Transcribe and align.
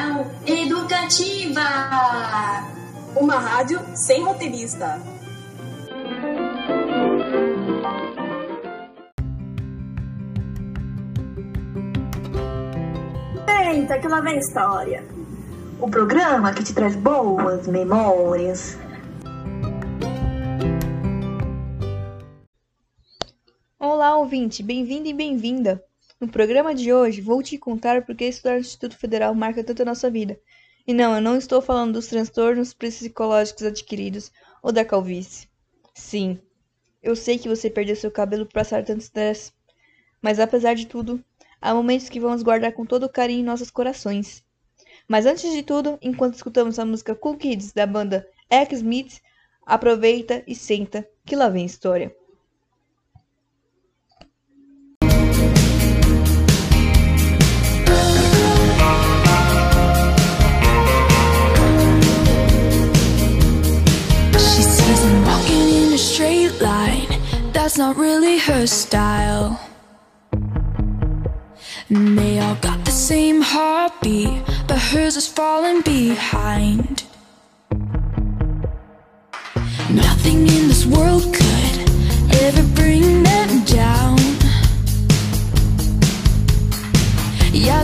Cultural 0.00 0.26
Educativa. 0.46 1.60
Uma 3.14 3.38
rádio 3.38 3.80
sem 3.94 4.24
roteirista. 4.24 4.98
Senta 13.46 13.98
que 13.98 14.08
lá 14.08 14.20
vem 14.20 14.38
história. 14.38 15.04
O 15.78 15.88
programa 15.88 16.52
que 16.54 16.64
te 16.64 16.74
traz 16.74 16.96
boas 16.96 17.66
memórias. 17.68 18.78
Olá, 23.78 24.16
ouvinte, 24.16 24.62
bem-vindo 24.62 25.08
e 25.08 25.12
bem-vinda. 25.12 25.82
No 26.20 26.28
programa 26.28 26.74
de 26.74 26.92
hoje, 26.92 27.22
vou 27.22 27.42
te 27.42 27.56
contar 27.56 28.04
por 28.04 28.14
que 28.14 28.26
estudar 28.26 28.52
no 28.52 28.60
Instituto 28.60 28.94
Federal 28.94 29.34
marca 29.34 29.64
tanto 29.64 29.80
a 29.80 29.86
nossa 29.86 30.10
vida. 30.10 30.38
E 30.86 30.92
não, 30.92 31.14
eu 31.14 31.20
não 31.22 31.34
estou 31.34 31.62
falando 31.62 31.94
dos 31.94 32.08
transtornos 32.08 32.74
psicológicos 32.74 33.62
adquiridos 33.62 34.30
ou 34.62 34.70
da 34.70 34.84
calvície. 34.84 35.48
Sim, 35.94 36.38
eu 37.02 37.16
sei 37.16 37.38
que 37.38 37.48
você 37.48 37.70
perdeu 37.70 37.96
seu 37.96 38.10
cabelo 38.10 38.44
por 38.44 38.52
passar 38.52 38.84
tanto 38.84 39.00
estresse, 39.00 39.50
mas 40.20 40.38
apesar 40.38 40.74
de 40.74 40.86
tudo, 40.86 41.24
há 41.58 41.72
momentos 41.72 42.10
que 42.10 42.20
vamos 42.20 42.42
guardar 42.42 42.72
com 42.74 42.84
todo 42.84 43.08
carinho 43.08 43.40
em 43.40 43.44
nossos 43.44 43.70
corações. 43.70 44.44
Mas 45.08 45.24
antes 45.24 45.50
de 45.50 45.62
tudo, 45.62 45.98
enquanto 46.02 46.34
escutamos 46.34 46.78
a 46.78 46.84
música 46.84 47.14
Cool 47.14 47.38
Kids 47.38 47.72
da 47.72 47.86
banda 47.86 48.28
X-Smith, 48.50 49.22
aproveita 49.64 50.44
e 50.46 50.54
senta, 50.54 51.08
que 51.24 51.34
lá 51.34 51.48
vem 51.48 51.64
história. 51.64 52.14
Not 67.80 67.96
really 67.96 68.36
her 68.36 68.66
style. 68.66 69.58
And 71.88 72.18
they 72.18 72.38
all 72.38 72.56
got 72.56 72.84
the 72.84 72.90
same 72.90 73.40
heartbeat, 73.40 74.42
but 74.68 74.78
hers 74.78 75.16
is 75.16 75.26
falling 75.26 75.80
behind. 75.80 77.04
Nothing 80.06 80.40
in 80.56 80.68
this 80.68 80.84
world 80.84 81.24
could 81.32 81.76
ever 82.44 82.64
bring 82.74 83.22
them 83.22 83.64
down. 83.64 84.18
Yeah, 87.50 87.82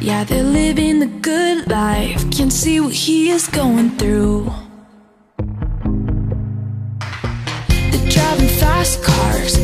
Yeah, 0.00 0.24
they're 0.24 0.42
living 0.42 1.00
the 1.00 1.06
good 1.06 1.68
life, 1.68 2.30
can't 2.30 2.52
see 2.52 2.78
what 2.78 2.92
he 2.92 3.30
is 3.30 3.48
going 3.48 3.90
through. 3.98 4.52
They're 7.90 8.10
driving 8.10 8.48
fast 8.62 9.02
cars, 9.02 9.58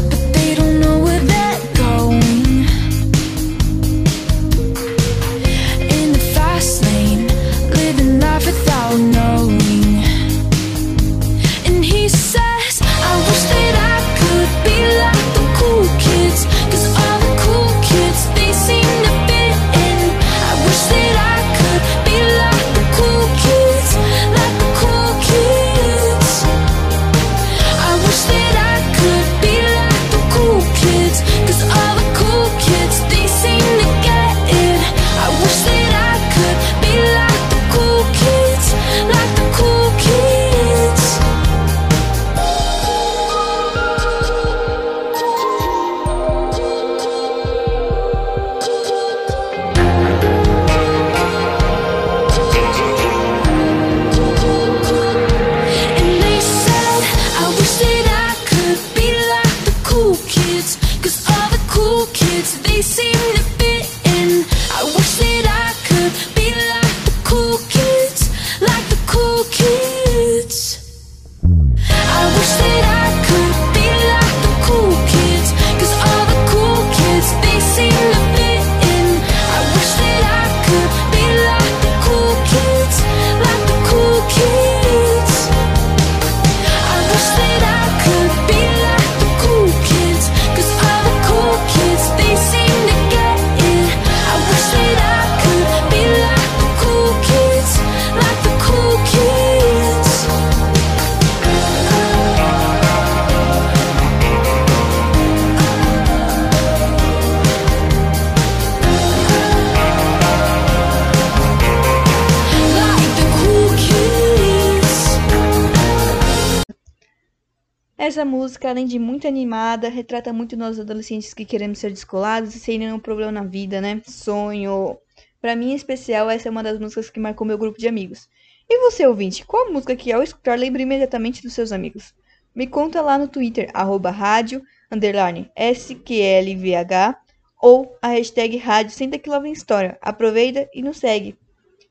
Essa 118.17 118.25
música, 118.25 118.71
além 118.71 118.87
de 118.87 118.99
muito 118.99 119.29
animada, 119.29 119.91
retrata 119.91 120.33
muito 120.33 120.57
nós 120.57 120.81
adolescentes 120.81 121.35
que 121.35 121.45
queremos 121.45 121.79
ser 121.79 121.91
descolados 121.91 122.55
e 122.55 122.59
sem 122.59 122.79
nenhum 122.79 122.99
problema 122.99 123.31
na 123.31 123.45
vida, 123.45 123.79
né? 123.79 124.01
Sonho. 124.07 124.97
Pra 125.39 125.55
mim, 125.55 125.73
em 125.73 125.75
especial, 125.75 126.31
essa 126.31 126.49
é 126.49 126.51
uma 126.51 126.63
das 126.63 126.79
músicas 126.79 127.11
que 127.11 127.21
marcou 127.21 127.47
meu 127.47 127.59
grupo 127.59 127.79
de 127.79 127.87
amigos. 127.87 128.27
E 128.67 128.81
você, 128.81 129.07
ouvinte, 129.07 129.45
qual 129.45 129.71
música 129.71 129.95
que 129.95 130.11
ao 130.11 130.23
escutar 130.23 130.59
lembra 130.59 130.81
imediatamente 130.81 131.43
dos 131.43 131.53
seus 131.53 131.73
amigos? 131.73 132.15
Me 132.55 132.67
conta 132.67 133.03
lá 133.03 133.19
no 133.19 133.29
Twitter, 133.29 133.69
arroba 133.75 134.11
rádio, 134.11 134.63
underline, 134.91 135.51
SQLVH, 135.55 137.19
ou 137.61 137.99
a 138.01 138.09
hashtag 138.09 138.57
rádio 138.57 138.93
Senta 138.93 139.19
Que 139.19 139.29
História. 139.53 139.99
Aproveita 140.01 140.67
e 140.73 140.81
nos 140.81 140.97
segue. 140.97 141.37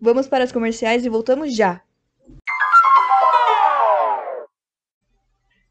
Vamos 0.01 0.27
para 0.27 0.43
as 0.43 0.51
comerciais 0.51 1.05
e 1.05 1.09
voltamos 1.09 1.55
já. 1.55 1.83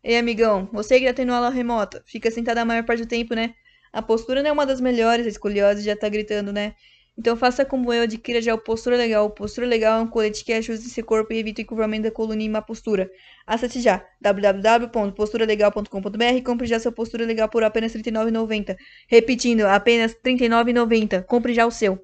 Ei, 0.04 0.18
amigão, 0.18 0.68
você 0.70 1.00
que 1.00 1.06
tá 1.06 1.14
tendo 1.14 1.32
aula 1.32 1.48
remota, 1.48 2.02
fica 2.06 2.30
sentado 2.30 2.58
a 2.58 2.64
maior 2.64 2.84
parte 2.84 3.02
do 3.02 3.08
tempo, 3.08 3.34
né? 3.34 3.54
A 3.90 4.02
postura 4.02 4.42
não 4.42 4.50
é 4.50 4.52
uma 4.52 4.66
das 4.66 4.78
melhores, 4.78 5.26
a 5.26 5.30
escoliose 5.30 5.82
já 5.82 5.96
tá 5.96 6.10
gritando, 6.10 6.52
né? 6.52 6.74
Então 7.16 7.36
faça 7.36 7.64
como 7.64 7.92
eu, 7.92 8.02
adquira 8.02 8.42
já 8.42 8.52
o 8.54 8.58
Postura 8.58 8.96
Legal. 8.96 9.24
O 9.24 9.30
Postura 9.30 9.66
Legal 9.66 10.00
é 10.00 10.02
um 10.02 10.06
colete 10.06 10.44
que 10.44 10.52
ajusta 10.52 10.86
seu 10.88 11.04
corpo 11.04 11.32
e 11.32 11.38
evita 11.38 11.62
o 11.62 11.64
encurvamento 11.64 12.02
da 12.02 12.10
coluna 12.10 12.42
e 12.42 12.48
má 12.50 12.60
postura. 12.60 13.10
Acesse 13.46 13.80
já 13.80 14.04
www.posturalegal.com.br 14.20 16.36
e 16.36 16.42
compre 16.42 16.66
já 16.66 16.78
seu 16.78 16.92
Postura 16.92 17.24
Legal 17.24 17.48
por 17.48 17.64
apenas 17.64 17.94
R$ 17.94 18.02
39,90. 18.02 18.76
Repetindo, 19.08 19.62
apenas 19.62 20.12
R$ 20.12 20.18
39,90. 20.36 21.24
Compre 21.24 21.54
já 21.54 21.64
o 21.64 21.70
seu. 21.70 21.98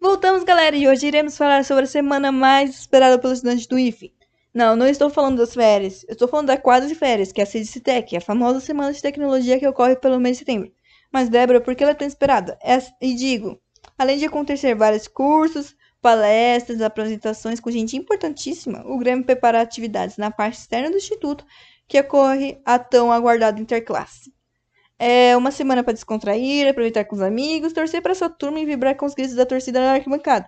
Voltamos, 0.00 0.44
galera, 0.44 0.76
e 0.76 0.88
hoje 0.88 1.08
iremos 1.08 1.36
falar 1.36 1.62
sobre 1.64 1.84
a 1.84 1.88
semana 1.88 2.32
mais 2.32 2.70
esperada 2.70 3.18
pelos 3.18 3.36
estudantes 3.38 3.66
do 3.66 3.78
IFE. 3.78 4.14
Não, 4.52 4.74
não 4.74 4.86
estou 4.86 5.08
falando 5.08 5.38
das 5.38 5.54
férias. 5.54 6.04
Eu 6.08 6.14
estou 6.14 6.26
falando 6.26 6.48
da 6.48 6.56
quadra 6.56 6.88
de 6.88 6.94
férias, 6.94 7.30
que 7.30 7.40
é 7.40 7.44
a 7.44 7.46
CDCTEC, 7.46 8.16
a 8.16 8.20
famosa 8.20 8.60
semana 8.60 8.92
de 8.92 9.00
tecnologia 9.00 9.58
que 9.58 9.66
ocorre 9.66 9.96
pelo 9.96 10.18
mês 10.18 10.36
de 10.36 10.40
setembro. 10.40 10.72
Mas, 11.12 11.28
Débora, 11.28 11.60
por 11.60 11.74
que 11.74 11.82
ela 11.82 11.92
é 11.92 11.94
tão 11.94 12.06
esperada? 12.06 12.58
É, 12.62 12.78
e 13.00 13.14
digo, 13.14 13.60
além 13.96 14.18
de 14.18 14.26
acontecer 14.26 14.74
vários 14.74 15.06
cursos, 15.06 15.76
palestras, 16.00 16.80
apresentações 16.80 17.60
com 17.60 17.70
gente 17.70 17.96
importantíssima, 17.96 18.82
o 18.86 18.98
Grêmio 18.98 19.24
prepara 19.24 19.60
atividades 19.60 20.16
na 20.16 20.30
parte 20.30 20.58
externa 20.58 20.90
do 20.90 20.96
Instituto 20.96 21.44
que 21.86 22.00
ocorre 22.00 22.60
a 22.64 22.78
tão 22.78 23.12
aguardada 23.12 23.60
interclasse. 23.60 24.32
É 24.98 25.36
uma 25.36 25.50
semana 25.50 25.82
para 25.82 25.94
descontrair, 25.94 26.68
aproveitar 26.68 27.04
com 27.04 27.16
os 27.16 27.22
amigos, 27.22 27.72
torcer 27.72 28.02
para 28.02 28.14
sua 28.14 28.28
turma 28.28 28.60
e 28.60 28.66
vibrar 28.66 28.96
com 28.96 29.06
os 29.06 29.14
gritos 29.14 29.34
da 29.34 29.46
torcida 29.46 29.80
na 29.80 29.92
arquibancada. 29.94 30.46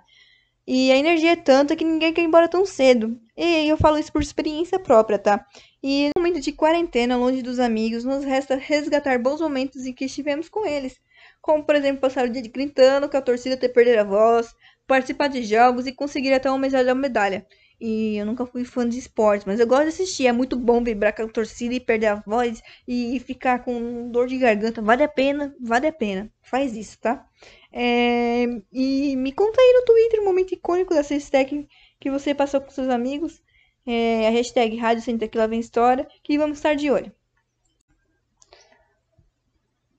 E 0.66 0.92
a 0.92 0.96
energia 0.96 1.32
é 1.32 1.36
tanta 1.36 1.74
que 1.74 1.84
ninguém 1.84 2.12
quer 2.12 2.22
ir 2.22 2.26
embora 2.26 2.48
tão 2.48 2.64
cedo. 2.64 3.18
E 3.36 3.68
eu 3.68 3.76
falo 3.76 3.98
isso 3.98 4.12
por 4.12 4.22
experiência 4.22 4.78
própria, 4.78 5.18
tá? 5.18 5.44
E 5.82 6.10
no 6.14 6.22
momento 6.22 6.40
de 6.40 6.52
quarentena, 6.52 7.16
longe 7.16 7.42
dos 7.42 7.58
amigos, 7.58 8.04
nos 8.04 8.24
resta 8.24 8.54
resgatar 8.54 9.18
bons 9.18 9.40
momentos 9.40 9.84
em 9.84 9.92
que 9.92 10.04
estivemos 10.04 10.48
com 10.48 10.64
eles. 10.66 11.00
Como, 11.40 11.64
por 11.64 11.74
exemplo, 11.74 12.00
passar 12.00 12.26
o 12.26 12.30
dia 12.30 12.42
gritando 12.42 13.08
com 13.08 13.16
a 13.16 13.22
torcida 13.22 13.56
até 13.56 13.68
perder 13.68 13.98
a 13.98 14.04
voz, 14.04 14.54
participar 14.86 15.28
de 15.28 15.42
jogos 15.42 15.86
e 15.86 15.92
conseguir 15.92 16.32
até 16.32 16.48
uma 16.48 16.58
medalha 16.58 16.94
medalha. 16.94 17.46
E 17.80 18.16
eu 18.16 18.24
nunca 18.24 18.46
fui 18.46 18.64
fã 18.64 18.88
de 18.88 18.96
esportes, 18.96 19.44
mas 19.44 19.58
eu 19.58 19.66
gosto 19.66 19.82
de 19.82 19.88
assistir. 19.88 20.28
É 20.28 20.32
muito 20.32 20.56
bom 20.56 20.84
vibrar 20.84 21.12
com 21.16 21.22
a 21.22 21.28
torcida 21.28 21.74
e 21.74 21.80
perder 21.80 22.06
a 22.06 22.14
voz 22.14 22.62
e 22.86 23.18
ficar 23.18 23.64
com 23.64 24.08
dor 24.08 24.28
de 24.28 24.38
garganta. 24.38 24.80
Vale 24.80 25.02
a 25.02 25.08
pena, 25.08 25.52
vale 25.60 25.88
a 25.88 25.92
pena. 25.92 26.30
Faz 26.42 26.76
isso, 26.76 26.96
tá? 27.00 27.26
É... 27.72 28.44
E 28.72 29.16
me 29.16 29.32
conta 29.32 29.60
aí 29.60 29.72
no 29.74 29.84
Twitter 29.84 30.20
um 30.20 30.24
momento 30.24 30.52
icônico 30.52 30.94
dessa 30.94 31.14
hashtag 31.14 31.68
que 31.98 32.10
você 32.10 32.34
passou 32.34 32.60
com 32.60 32.70
seus 32.70 32.88
amigos. 32.88 33.42
É 33.86 34.28
a 34.28 34.30
hashtag 34.30 34.76
Rádio 34.76 35.18
que 35.28 35.38
lá 35.38 35.46
vem 35.46 35.58
história, 35.58 36.06
que 36.22 36.38
vamos 36.38 36.58
estar 36.58 36.74
de 36.74 36.90
olho. 36.90 37.12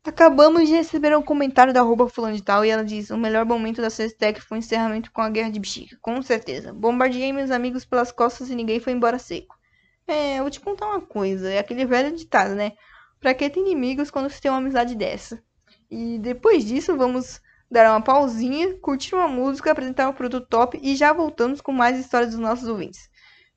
Acabamos 0.05 0.67
de 0.67 0.75
receber 0.75 1.15
um 1.17 1.21
comentário 1.21 1.73
da 1.73 1.79
arroba 1.79 2.09
fulano 2.09 2.35
de 2.35 2.43
tal 2.43 2.65
e 2.65 2.69
ela 2.69 2.83
diz: 2.83 3.09
O 3.09 3.17
melhor 3.17 3.45
momento 3.45 3.81
da 3.81 3.89
Sextec 3.89 4.41
foi 4.41 4.57
o 4.57 4.59
encerramento 4.59 5.09
com 5.11 5.21
a 5.21 5.29
guerra 5.29 5.49
de 5.49 5.59
bexiga. 5.59 5.97
Com 6.01 6.21
certeza. 6.21 6.73
Bombardeei 6.73 7.31
meus 7.31 7.51
amigos 7.51 7.85
pelas 7.85 8.11
costas 8.11 8.49
e 8.49 8.55
ninguém 8.55 8.81
foi 8.81 8.91
embora 8.91 9.17
seco. 9.17 9.57
É, 10.05 10.41
vou 10.41 10.49
te 10.49 10.59
contar 10.59 10.87
uma 10.87 11.01
coisa: 11.01 11.49
é 11.49 11.59
aquele 11.59 11.85
velho 11.85 12.13
ditado, 12.13 12.53
né? 12.53 12.73
Pra 13.19 13.33
que 13.33 13.49
ter 13.49 13.61
inimigos 13.61 14.11
quando 14.11 14.29
se 14.29 14.41
tem 14.41 14.51
uma 14.51 14.57
amizade 14.57 14.93
dessa? 14.93 15.41
E 15.89 16.19
depois 16.19 16.65
disso, 16.65 16.97
vamos 16.97 17.41
dar 17.73 17.91
uma 17.91 18.01
pausinha, 18.01 18.77
curtir 18.79 19.15
uma 19.15 19.27
música, 19.27 19.71
apresentar 19.71 20.07
um 20.07 20.13
produto 20.13 20.47
top 20.47 20.79
e 20.81 20.95
já 20.95 21.11
voltamos 21.11 21.59
com 21.59 21.71
mais 21.71 21.99
histórias 21.99 22.31
dos 22.31 22.39
nossos 22.39 22.67
ouvintes. 22.69 23.09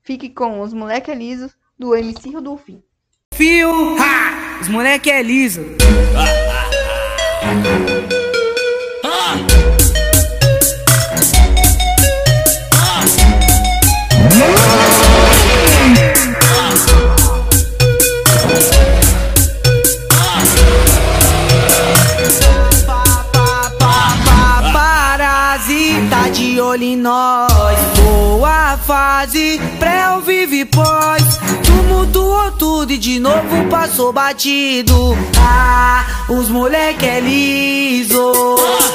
Fique 0.02 0.30
com 0.30 0.60
os 0.60 0.72
moleque 0.72 1.14
lisos 1.14 1.54
do 1.78 1.94
MC 1.94 2.30
Rodolfinho. 2.30 2.82
Fio, 3.34 3.96
ha! 3.98 4.58
Os 4.60 4.68
moleque 4.68 5.10
é 5.10 5.22
liso. 5.22 5.62
novo 33.36 33.68
passou 33.68 34.12
batido. 34.12 35.16
Ah, 35.38 36.04
os 36.28 36.48
moleque 36.48 37.04
é 37.04 37.20
liso. 37.20 38.32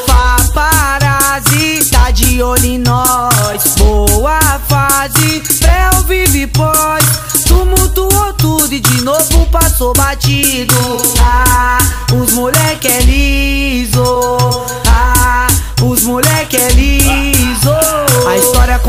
Paparazzi 0.07 1.89
tá 1.91 2.11
de 2.11 2.41
olho 2.41 2.65
em 2.65 2.77
nós. 2.79 3.75
Boa 3.77 4.39
fase, 4.67 5.41
pré 5.59 5.89
ou 5.95 6.03
vive 6.03 6.47
pós. 6.47 7.03
Tumultuou 7.47 8.33
tudo 8.33 8.73
e 8.73 8.79
de 8.79 9.03
novo 9.03 9.45
passou 9.47 9.93
batido. 9.93 10.73
Ah, 11.19 11.77
os 12.13 12.33
moleque 12.33 12.87
é 12.87 13.00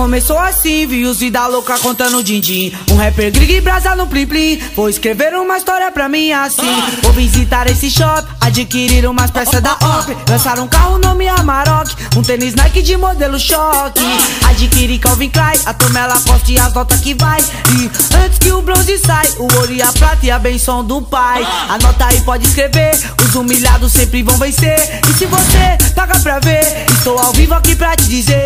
começou 0.02 0.36
assim, 0.36 0.84
vi 0.84 1.04
os 1.04 1.20
vida 1.20 1.46
louca 1.46 1.78
contando 1.78 2.24
din-din. 2.24 2.72
Um 2.90 2.96
rapper 2.96 3.30
grig 3.30 3.54
e 3.54 3.60
brasa 3.60 3.94
no 3.94 4.08
plim 4.08 4.26
plim 4.26 4.58
Vou 4.74 4.88
escrever 4.88 5.32
uma 5.34 5.56
história 5.56 5.92
pra 5.92 6.08
mim 6.08 6.32
assim. 6.32 6.66
Vou 7.02 7.12
visitar 7.12 7.70
esse 7.70 7.88
shop, 7.88 8.26
adquirir 8.40 9.06
umas 9.06 9.30
peças 9.30 9.60
da 9.60 9.74
OP. 9.74 10.16
Lançar 10.28 10.58
um 10.58 10.66
carro 10.66 10.98
nome 10.98 11.28
Amarok. 11.28 11.94
Um 12.16 12.22
tênis 12.22 12.52
Nike 12.52 12.82
de 12.82 12.96
modelo 12.96 13.38
choque. 13.38 14.00
Adquirir 14.50 14.81
Calvin 14.98 15.30
Klein, 15.30 15.58
a 15.66 15.74
Tomela 15.74 16.14
Costa 16.20 16.50
e 16.50 16.58
as 16.58 16.72
notas 16.72 17.00
que 17.00 17.14
vai. 17.14 17.40
E 17.40 17.90
antes 18.16 18.38
que 18.38 18.52
o 18.52 18.62
bronze 18.62 18.98
sai, 18.98 19.26
o 19.38 19.42
ouro 19.42 19.72
e 19.72 19.82
a 19.82 19.92
prata 19.92 20.26
e 20.26 20.30
a 20.30 20.38
benção 20.38 20.84
do 20.84 21.02
pai. 21.02 21.46
Anota 21.68 22.06
aí, 22.06 22.20
pode 22.22 22.46
escrever, 22.46 22.92
os 23.24 23.34
humilhados 23.34 23.92
sempre 23.92 24.22
vão 24.22 24.36
vencer. 24.36 25.00
E 25.08 25.12
se 25.14 25.26
você 25.26 25.78
paga 25.94 26.18
pra 26.20 26.38
ver, 26.40 26.86
estou 26.90 27.18
ao 27.18 27.32
vivo 27.32 27.54
aqui 27.54 27.74
pra 27.76 27.96
te 27.96 28.04
dizer. 28.04 28.44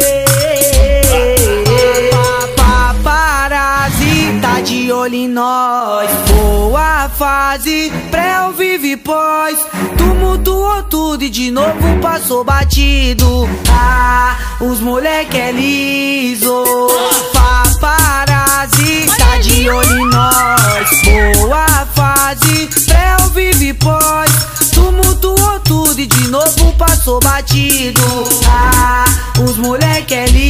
Paparazzi 2.56 4.38
tá 4.40 4.60
de 4.60 4.90
olho 4.90 5.14
em 5.14 5.28
nós 5.28 6.10
Boa 6.28 7.08
fase, 7.10 7.92
pré 8.10 8.40
ou 8.42 8.52
vive 8.52 8.96
pós 8.96 9.56
Tumultuou 9.96 10.82
tudo 10.84 11.24
e 11.24 11.30
de 11.30 11.50
novo 11.50 12.00
passou 12.00 12.44
batido. 12.44 13.48
Ah, 13.70 14.35
os 14.60 14.80
moleque 14.80 15.38
é 15.38 15.52
liso 15.52 16.64
Paparazzi 17.32 19.06
tá 19.18 19.38
de 19.38 19.68
olho 19.68 19.98
em 19.98 20.10
nós. 20.10 21.36
Boa 21.38 21.86
fase, 21.94 22.68
pré 22.86 23.16
ou 23.22 23.30
vive 23.30 23.74
pós 23.74 24.30
Tumultuou 24.72 25.60
tudo 25.60 26.00
e 26.00 26.06
de 26.06 26.28
novo 26.28 26.72
passou 26.74 27.20
batido. 27.20 28.00
Ah, 28.48 29.04
os 29.42 29.56
moleque 29.58 30.14
é 30.14 30.26
liso 30.26 30.45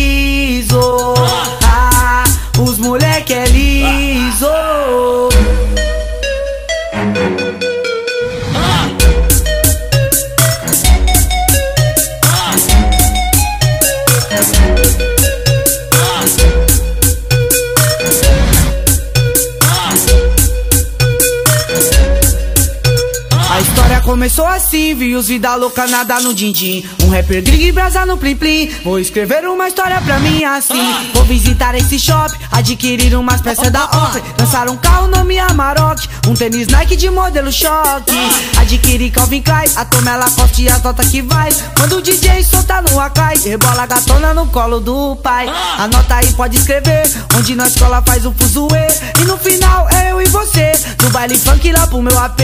começou 24.07 24.47
assim, 24.47 24.95
vi 24.95 25.17
os 25.17 25.27
vida 25.27 25.53
louca 25.57 25.85
nada 25.89 26.21
no 26.21 26.33
din-din. 26.33 26.89
Um 27.03 27.11
rapper 27.11 27.43
grig 27.43 27.67
e 27.67 27.73
brasa 27.73 28.07
no 28.07 28.17
plim 28.17 28.37
plim 28.37 28.71
Vou 28.85 29.01
escrever 29.01 29.45
uma 29.49 29.67
história 29.67 30.01
pra 30.01 30.21
mim 30.21 30.45
assim. 30.45 30.95
Vou 31.13 31.25
visitar 31.25 31.75
esse 31.75 31.99
shop, 31.99 32.33
adquirir 32.53 33.17
umas 33.17 33.41
peças 33.41 33.71
da 33.71 33.85
OP 33.85 34.23
Lançar 34.39 34.71
um 34.71 34.77
carro 34.77 35.09
nome 35.09 35.41
Amarok 35.41 36.09
Um 36.29 36.35
tênis 36.35 36.69
Nike 36.69 36.95
de 36.95 37.11
modelo 37.11 37.51
choque. 37.51 38.13
Adquirir 38.57 39.11
Calvin 39.11 39.43
Klein, 39.43 39.69
a 39.75 39.85
Tomela 39.85 40.31
Costa 40.31 40.63
e 40.63 40.69
as 40.69 40.83
notas 40.83 41.09
que 41.09 41.21
vai. 41.23 41.49
Quando 41.77 41.97
o 41.97 42.03
DJ 42.03 42.45
solta 42.45 42.81
no 42.83 43.01
Akai 43.01 43.37
Rebola 43.39 43.83
a 43.83 43.87
gatona 43.87 44.33
no 44.33 44.47
colo 44.47 44.79
do 44.79 45.17
pai. 45.17 45.49
Anota 45.79 46.15
aí, 46.15 46.33
pode 46.35 46.57
escrever 46.57 47.03
Onde 47.37 47.57
na 47.57 47.67
escola 47.67 48.01
faz 48.07 48.25
o 48.25 48.33
fuzuê. 48.33 48.87
E 49.21 49.25
no 49.25 49.37
final 49.37 49.89
é 49.91 50.13
eu 50.13 50.23
e 50.23 50.27
você 50.27 50.73
No 51.03 51.11
baile 51.11 51.37
funk 51.37 51.73
lá 51.73 51.89
pro 51.89 52.01
meu 52.01 52.17
AP 52.17 52.41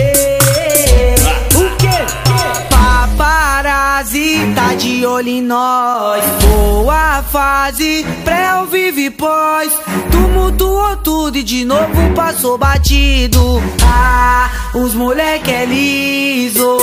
nós 5.52 6.24
Boa 6.40 7.22
fase, 7.30 8.06
pré 8.24 8.54
ou 8.60 8.66
vive 8.66 9.10
pós 9.10 9.70
Tumultuou 10.10 10.96
tudo 10.96 11.36
e 11.36 11.42
de 11.42 11.64
novo 11.64 12.14
passou 12.14 12.56
batido 12.56 13.62
Ah, 13.84 14.50
os 14.74 14.94
moleque 14.94 15.50
é 15.50 15.66
liso 15.66 16.78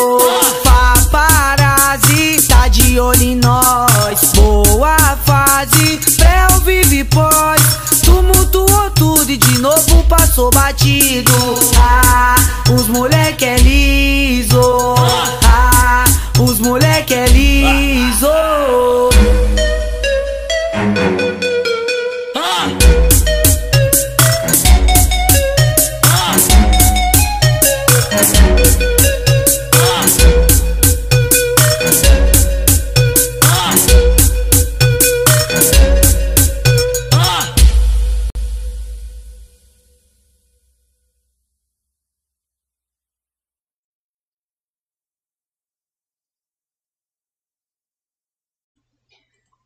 Paparazzi 0.64 2.48
tá 2.48 2.68
de 2.68 3.00
olho 3.00 3.22
em 3.22 3.36
nós. 3.36 4.32
Boa 4.36 4.98
fase, 5.26 6.00
pré 6.18 6.48
ou 6.54 6.60
vive 6.62 7.04
pós. 7.06 7.62
Tumultuou 8.04 8.90
tudo 8.92 9.30
e 9.32 9.38
de 9.38 9.60
novo 9.60 10.04
passou 10.04 10.52
batido. 10.52 11.32
Ah, 11.78 12.36
os 12.72 12.88
moleque 12.88 13.46
é 13.46 13.58
liso. 13.58 14.96
Ah, 15.44 16.06
os 16.40 16.60
moleque 16.60 17.14
é 17.14 17.19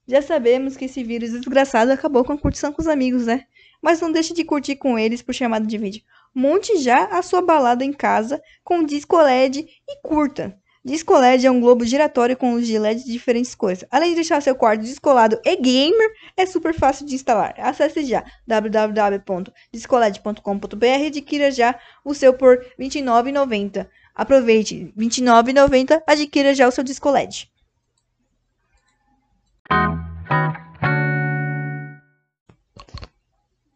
Já 0.08 0.22
sabemos 0.22 0.76
que 0.76 0.86
esse 0.86 1.04
vírus 1.04 1.32
desgraçado 1.32 1.92
acabou 1.92 2.26
com 2.26 2.34
a 2.34 2.38
curtição 2.38 2.74
com 2.74 2.82
os 2.82 2.88
amigos, 2.88 3.26
né? 3.26 3.46
Mas 3.82 4.02
não 4.02 4.12
deixe 4.12 4.34
de 4.34 4.44
curtir 4.44 4.76
com 4.76 5.00
eles 5.00 5.22
por 5.22 5.34
chamada 5.34 5.66
de 5.66 5.78
vídeo. 5.78 6.04
Monte 6.36 6.78
já 6.80 7.06
a 7.06 7.22
sua 7.22 7.42
balada 7.42 7.86
em 7.86 7.94
casa 7.94 8.42
com 8.64 8.84
disco 8.84 9.18
LED 9.18 9.66
e 9.88 10.02
curta. 10.02 10.58
Disco 10.86 11.18
LED 11.18 11.48
é 11.48 11.52
um 11.52 11.62
globo 11.62 11.86
giratório 11.86 12.36
com 12.36 12.56
luz 12.56 12.68
de 12.68 12.78
LED 12.78 13.06
de 13.06 13.12
diferentes 13.14 13.56
cores. 13.56 13.86
Além 13.90 14.10
de 14.10 14.16
deixar 14.16 14.42
seu 14.42 14.54
quarto 14.54 14.82
descolado 14.82 15.40
e 15.46 15.56
gamer, 15.56 16.12
é 16.36 16.46
super 16.46 16.74
fácil 16.74 17.06
de 17.06 17.16
instalar. 17.16 17.56
Acesse 17.58 18.04
já 18.04 18.26
www.discoled.com.br 18.46 20.86
e 20.86 21.08
adquira 21.08 21.50
já 21.52 21.80
o 22.04 22.14
seu 22.14 22.34
por 22.34 22.58
R$ 22.58 22.66
29,90. 22.78 23.88
Aproveite, 24.14 24.76
R$ 24.76 24.92
29,90, 24.98 26.04
adquira 26.06 26.54
já 26.54 26.68
o 26.68 26.72
seu 26.72 26.84
disco 26.84 27.10
LED. 27.10 27.53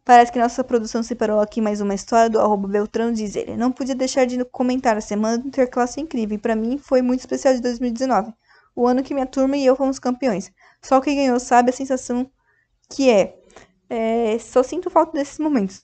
Parece 0.08 0.32
que 0.32 0.40
nossa 0.40 0.64
produção 0.64 1.04
separou 1.04 1.42
aqui 1.42 1.60
mais 1.60 1.82
uma 1.82 1.94
história 1.94 2.30
do 2.30 2.40
arroba 2.40 2.66
Beltrão, 2.66 3.12
diz 3.12 3.36
ele. 3.36 3.58
Não 3.58 3.74
podia 3.74 3.94
deixar 3.94 4.26
de 4.26 4.42
comentar 4.46 4.96
a 4.96 5.02
semana 5.02 5.38
do 5.38 5.50
Interclasse 5.50 6.00
incrível. 6.00 6.38
E 6.38 6.40
para 6.40 6.56
mim 6.56 6.78
foi 6.78 7.02
muito 7.02 7.20
especial 7.20 7.54
de 7.54 7.60
2019. 7.62 8.34
O 8.74 8.88
ano 8.88 9.04
que 9.04 9.14
minha 9.14 9.26
turma 9.26 9.58
e 9.58 9.66
eu 9.66 9.76
fomos 9.76 10.00
campeões. 10.00 10.50
Só 10.82 11.02
quem 11.02 11.18
ganhou 11.18 11.38
sabe 11.42 11.72
a 11.72 11.74
sensação 11.74 12.32
que 12.90 13.10
é. 13.10 13.36
é 13.90 14.40
só 14.40 14.64
sinto 14.64 14.90
falta 14.90 15.12
desses 15.12 15.40
momentos. 15.40 15.84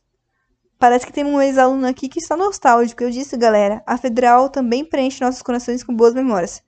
Parece 0.80 1.06
que 1.06 1.12
tem 1.12 1.26
um 1.26 1.42
ex-aluno 1.42 1.86
aqui 1.86 2.08
que 2.08 2.20
está 2.20 2.38
nostálgico. 2.38 3.04
Eu 3.04 3.12
disse, 3.12 3.36
galera, 3.36 3.84
a 3.86 3.98
Federal 3.98 4.48
também 4.50 4.86
preenche 4.86 5.22
nossos 5.22 5.42
corações 5.42 5.84
com 5.84 5.94
boas 5.94 6.14
memórias. 6.14 6.64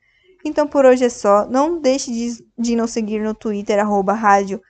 Então 0.46 0.68
por 0.68 0.86
hoje 0.86 1.06
é 1.06 1.10
só. 1.10 1.48
Não 1.48 1.82
deixe 1.82 2.12
de, 2.12 2.46
de 2.58 2.76
nos 2.76 2.92
seguir 2.92 3.20
no 3.20 3.34
Twitter, 3.34 3.80
arroba 3.80 4.14
rádio, 4.14 4.62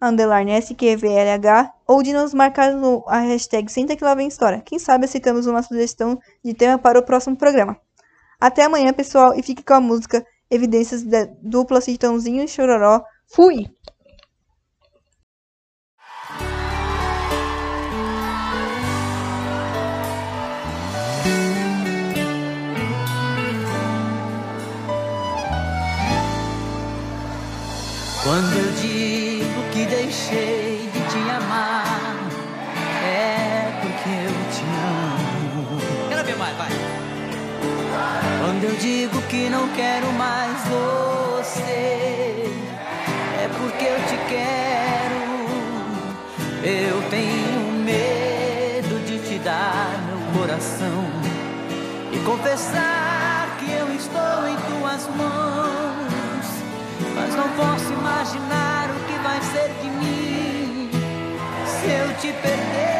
SQVLH, 0.00 1.72
ou 1.86 2.02
de 2.02 2.12
nos 2.12 2.32
marcar 2.32 2.72
no 2.72 3.02
a 3.08 3.18
hashtag 3.18 3.70
Senta 3.70 3.96
que 3.96 4.04
lá 4.04 4.14
vem 4.14 4.28
história. 4.28 4.62
Quem 4.64 4.78
sabe 4.78 5.06
aceitamos 5.06 5.46
uma 5.46 5.62
sugestão 5.62 6.20
de 6.44 6.54
tema 6.54 6.78
para 6.78 6.98
o 7.00 7.02
próximo 7.02 7.36
programa. 7.36 7.76
Até 8.40 8.62
amanhã, 8.64 8.92
pessoal, 8.92 9.34
e 9.36 9.42
fique 9.42 9.62
com 9.62 9.74
a 9.74 9.80
música 9.80 10.24
Evidências 10.50 11.02
da 11.02 11.26
dupla 11.42 11.80
Citãozinho 11.80 12.44
e 12.44 12.48
Chororó. 12.48 13.02
Fui! 13.26 13.66
Mais, 36.44 36.56
vai. 36.56 36.68
Quando 38.40 38.64
eu 38.64 38.76
digo 38.76 39.22
que 39.22 39.48
não 39.48 39.68
quero 39.68 40.12
mais 40.12 40.52
você, 40.68 42.50
é 43.42 43.48
porque 43.58 43.84
eu 43.84 43.96
te 44.08 44.16
quero. 44.28 45.24
Eu 46.62 47.02
tenho 47.10 47.72
medo 47.84 49.04
de 49.06 49.18
te 49.18 49.38
dar 49.38 49.98
meu 50.06 50.40
coração 50.40 51.04
e 52.12 52.18
confessar 52.20 53.56
que 53.58 53.70
eu 53.72 53.94
estou 53.94 54.48
em 54.48 54.56
tuas 54.56 55.08
mãos. 55.16 56.46
Mas 57.14 57.34
não 57.34 57.48
posso 57.50 57.92
imaginar 57.92 58.90
o 58.90 59.00
que 59.06 59.18
vai 59.22 59.40
ser 59.40 59.70
de 59.82 59.88
mim 59.88 60.90
se 61.66 61.90
eu 61.90 62.14
te 62.16 62.32
perder 62.40 62.93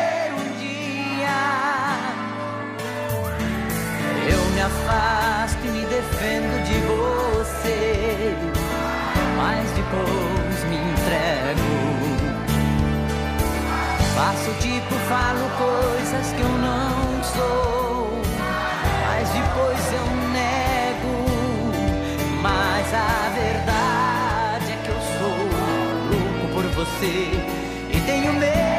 afasto 4.64 5.59
e 5.64 5.68
me 5.68 5.85
defendo 5.87 6.64
de 6.64 6.75
você, 6.87 8.35
mas 9.37 9.71
depois 9.73 10.64
me 10.71 10.76
entrego. 10.76 11.71
Faço 14.14 14.50
tipo, 14.61 14.94
falo 15.09 15.50
coisas 15.59 16.33
que 16.33 16.40
eu 16.40 16.49
não 16.49 17.23
sou, 17.23 18.23
mas 19.06 19.28
depois 19.28 19.92
eu 19.92 20.06
nego. 20.33 21.14
Mas 22.40 22.94
a 22.94 23.30
verdade 23.35 24.73
é 24.73 24.76
que 24.83 24.88
eu 24.88 25.00
sou 25.18 25.37
louco 26.11 26.44
por 26.54 26.64
você 26.75 27.30
e 27.90 28.00
tenho 28.06 28.33
medo 28.35 28.74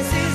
Eu 0.00 0.29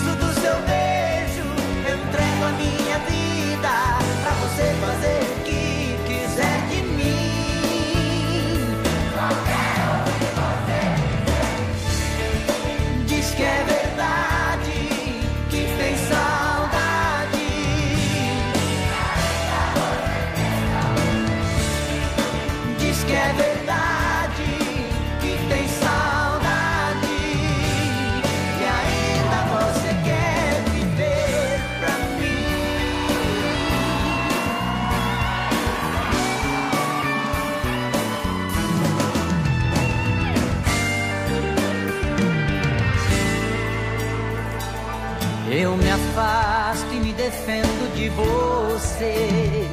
afasto 46.15 46.93
e 46.93 47.00
me 47.00 47.13
defendo 47.13 47.93
de 47.93 48.10
você. 48.10 49.67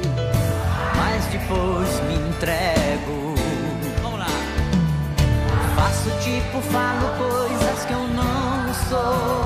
Mas 0.97 1.25
depois 1.27 2.01
me 2.07 2.15
entrego. 2.15 3.33
Vamos 4.01 4.19
lá. 4.19 4.27
Faço 5.75 6.09
tipo, 6.19 6.61
falo 6.61 7.17
coisas 7.17 7.85
que 7.85 7.93
eu 7.93 8.07
não 8.09 8.73
sou. 8.89 9.42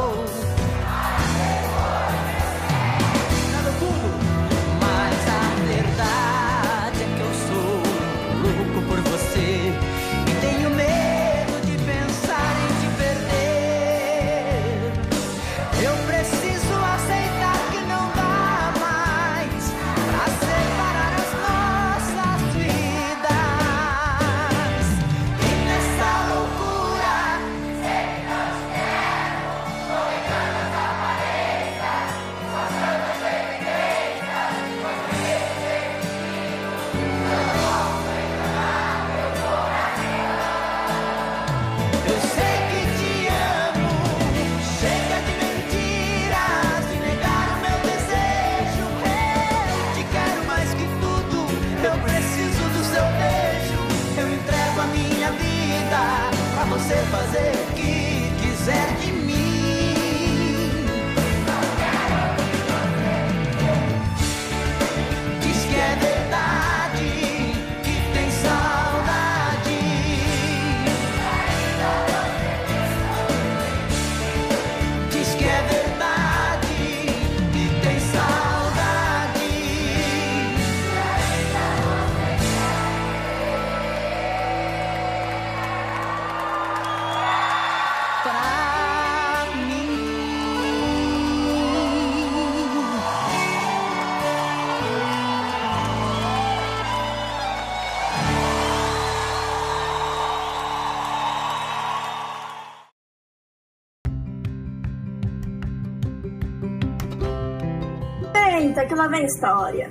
senta 108.67 108.85
que 108.85 108.95
lá 108.95 109.07
vem 109.07 109.25
história. 109.25 109.89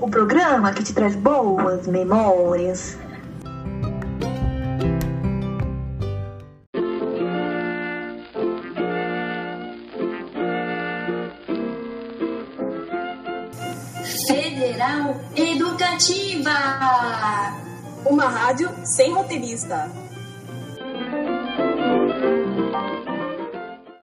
O 0.00 0.08
programa 0.08 0.72
que 0.72 0.82
te 0.82 0.94
traz 0.94 1.14
boas 1.14 1.86
memórias. 1.86 2.96
Federal 14.26 15.20
Educativa. 15.36 16.50
Uma 18.06 18.28
rádio 18.28 18.70
sem 18.84 19.12
roteirista. 19.12 19.99